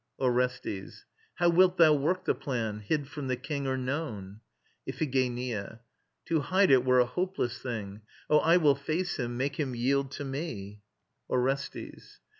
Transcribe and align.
ORESTES. 0.17 1.05
How 1.35 1.47
wilt 1.49 1.77
thou 1.77 1.93
work 1.93 2.25
the 2.25 2.33
plan 2.33 2.79
hid 2.79 3.07
from 3.07 3.27
the 3.27 3.35
king 3.35 3.67
Or 3.67 3.77
known? 3.77 4.39
IPHIGENIA. 4.87 5.81
To 6.25 6.39
hide 6.39 6.71
it 6.71 6.83
were 6.83 6.99
a 6.99 7.05
hopeless 7.05 7.59
thing.. 7.59 8.01
Oh, 8.27 8.39
I 8.39 8.57
will 8.57 8.73
face 8.73 9.19
him, 9.19 9.37
make 9.37 9.57
him 9.59 9.75
yield 9.75 10.09
to 10.13 10.25
me. 10.25 10.81
ORESTES. 11.29 12.19